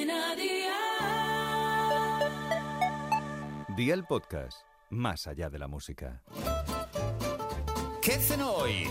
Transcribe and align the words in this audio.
Cadena 0.00 0.34
Dial. 0.34 0.70
Día 3.76 3.94
el 3.94 4.04
podcast, 4.04 4.62
más 4.88 5.26
allá 5.26 5.50
de 5.50 5.58
la 5.58 5.68
música. 5.68 6.22
¿Qué 8.00 8.12
cenó 8.12 8.50
hoy? 8.52 8.88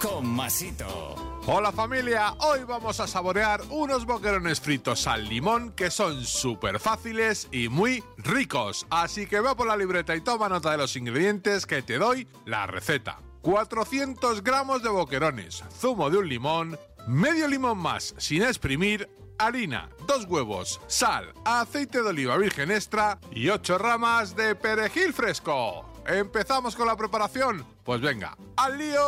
Con 0.00 0.26
Masito. 0.26 1.14
Hola 1.46 1.72
familia, 1.72 2.32
hoy 2.38 2.60
vamos 2.64 3.00
a 3.00 3.06
saborear 3.06 3.60
unos 3.68 4.06
boquerones 4.06 4.60
fritos 4.60 5.06
al 5.06 5.28
limón 5.28 5.72
que 5.72 5.90
son 5.90 6.24
súper 6.24 6.80
fáciles 6.80 7.48
y 7.52 7.68
muy 7.68 8.02
ricos. 8.16 8.86
Así 8.88 9.26
que 9.26 9.40
ve 9.40 9.54
por 9.54 9.66
la 9.66 9.76
libreta 9.76 10.16
y 10.16 10.22
toma 10.22 10.48
nota 10.48 10.70
de 10.70 10.78
los 10.78 10.96
ingredientes 10.96 11.66
que 11.66 11.82
te 11.82 11.98
doy 11.98 12.26
la 12.46 12.66
receta. 12.66 13.20
400 13.42 14.42
gramos 14.42 14.82
de 14.82 14.88
boquerones, 14.88 15.64
zumo 15.78 16.08
de 16.08 16.18
un 16.18 16.28
limón, 16.28 16.78
medio 17.06 17.46
limón 17.46 17.76
más 17.78 18.14
sin 18.16 18.42
exprimir, 18.42 19.08
harina, 19.40 19.88
dos 20.06 20.26
huevos, 20.26 20.80
sal, 20.86 21.32
aceite 21.44 22.02
de 22.02 22.08
oliva 22.08 22.36
virgen 22.36 22.70
extra 22.70 23.18
y 23.32 23.48
8 23.48 23.78
ramas 23.78 24.36
de 24.36 24.54
perejil 24.54 25.14
fresco. 25.14 25.86
¿Empezamos 26.06 26.76
con 26.76 26.86
la 26.86 26.96
preparación? 26.96 27.64
Pues 27.84 28.00
venga, 28.00 28.36
¡al 28.56 28.78
lío! 28.78 29.00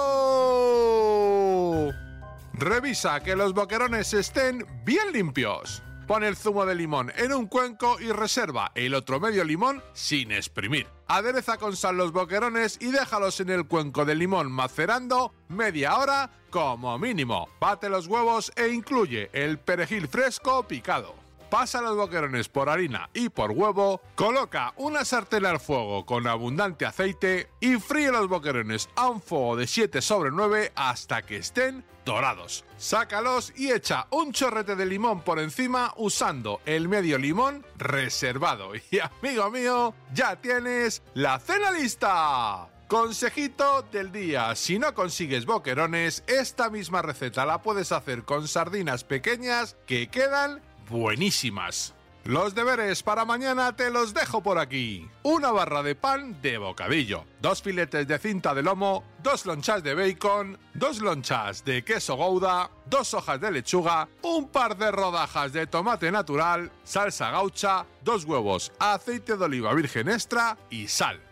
Revisa 2.54 3.20
que 3.20 3.36
los 3.36 3.54
boquerones 3.54 4.12
estén 4.14 4.66
bien 4.84 5.12
limpios. 5.12 5.82
Pon 6.06 6.24
el 6.24 6.36
zumo 6.36 6.66
de 6.66 6.74
limón 6.74 7.12
en 7.16 7.32
un 7.32 7.46
cuenco 7.46 8.00
y 8.00 8.10
reserva 8.10 8.72
el 8.74 8.94
otro 8.94 9.20
medio 9.20 9.44
limón 9.44 9.82
sin 9.92 10.32
exprimir. 10.32 10.86
Adereza 11.06 11.58
con 11.58 11.76
sal 11.76 11.96
los 11.96 12.12
boquerones 12.12 12.76
y 12.80 12.90
déjalos 12.90 13.38
en 13.40 13.50
el 13.50 13.66
cuenco 13.66 14.04
de 14.04 14.14
limón 14.14 14.50
macerando 14.50 15.32
media 15.48 15.96
hora 15.96 16.30
como 16.50 16.98
mínimo. 16.98 17.48
Bate 17.60 17.88
los 17.88 18.08
huevos 18.08 18.50
e 18.56 18.68
incluye 18.68 19.30
el 19.32 19.58
perejil 19.58 20.08
fresco 20.08 20.66
picado. 20.66 21.21
Pasa 21.52 21.82
los 21.82 21.98
boquerones 21.98 22.48
por 22.48 22.70
harina 22.70 23.10
y 23.12 23.28
por 23.28 23.50
huevo, 23.50 24.00
coloca 24.14 24.72
una 24.78 25.04
sartén 25.04 25.44
al 25.44 25.60
fuego 25.60 26.06
con 26.06 26.26
abundante 26.26 26.86
aceite 26.86 27.50
y 27.60 27.74
fríe 27.74 28.10
los 28.10 28.26
boquerones 28.26 28.88
a 28.96 29.10
un 29.10 29.20
fuego 29.20 29.56
de 29.56 29.66
7 29.66 30.00
sobre 30.00 30.30
9 30.30 30.72
hasta 30.74 31.20
que 31.20 31.36
estén 31.36 31.84
dorados. 32.06 32.64
Sácalos 32.78 33.52
y 33.54 33.70
echa 33.70 34.06
un 34.12 34.32
chorrete 34.32 34.76
de 34.76 34.86
limón 34.86 35.20
por 35.20 35.38
encima 35.40 35.92
usando 35.98 36.62
el 36.64 36.88
medio 36.88 37.18
limón 37.18 37.66
reservado. 37.76 38.72
Y 38.90 39.00
amigo 39.00 39.50
mío, 39.50 39.94
ya 40.14 40.36
tienes 40.36 41.02
la 41.12 41.38
cena 41.38 41.70
lista. 41.70 42.70
Consejito 42.88 43.86
del 43.92 44.10
día, 44.10 44.54
si 44.54 44.78
no 44.78 44.94
consigues 44.94 45.44
boquerones, 45.44 46.24
esta 46.26 46.70
misma 46.70 47.02
receta 47.02 47.44
la 47.44 47.60
puedes 47.60 47.92
hacer 47.92 48.24
con 48.24 48.48
sardinas 48.48 49.04
pequeñas 49.04 49.76
que 49.86 50.08
quedan 50.08 50.62
buenísimas. 50.88 51.94
Los 52.24 52.54
deberes 52.54 53.02
para 53.02 53.24
mañana 53.24 53.74
te 53.74 53.90
los 53.90 54.14
dejo 54.14 54.44
por 54.44 54.58
aquí. 54.58 55.08
Una 55.24 55.50
barra 55.50 55.82
de 55.82 55.96
pan 55.96 56.40
de 56.40 56.56
bocadillo, 56.56 57.24
dos 57.40 57.62
filetes 57.62 58.06
de 58.06 58.16
cinta 58.20 58.54
de 58.54 58.62
lomo, 58.62 59.02
dos 59.24 59.44
lonchas 59.44 59.82
de 59.82 59.94
bacon, 59.94 60.56
dos 60.72 61.00
lonchas 61.00 61.64
de 61.64 61.82
queso 61.82 62.14
gouda, 62.14 62.70
dos 62.86 63.12
hojas 63.14 63.40
de 63.40 63.50
lechuga, 63.50 64.08
un 64.22 64.46
par 64.48 64.76
de 64.76 64.92
rodajas 64.92 65.52
de 65.52 65.66
tomate 65.66 66.12
natural, 66.12 66.70
salsa 66.84 67.32
gaucha, 67.32 67.86
dos 68.04 68.24
huevos, 68.24 68.70
aceite 68.78 69.36
de 69.36 69.44
oliva 69.44 69.74
virgen 69.74 70.08
extra 70.08 70.56
y 70.70 70.86
sal. 70.86 71.31